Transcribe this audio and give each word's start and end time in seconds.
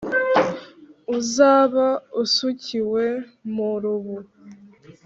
uzaba 1.17 1.87
usukiwe 2.23 3.05
mu 3.53 3.69
rubu. 3.81 4.17